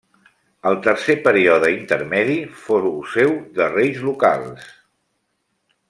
[0.69, 4.69] Al tercer període intermedi fou seu de reis locals.